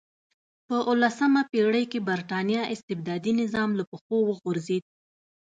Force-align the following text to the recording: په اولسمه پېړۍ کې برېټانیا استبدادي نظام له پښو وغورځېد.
په 0.67 0.75
اولسمه 0.89 1.41
پېړۍ 1.51 1.85
کې 1.91 2.05
برېټانیا 2.07 2.61
استبدادي 2.73 3.31
نظام 3.41 3.69
له 3.79 3.83
پښو 3.89 4.17
وغورځېد. 4.29 4.83